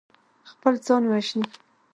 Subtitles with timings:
[0.51, 1.45] خپل ځان وژني.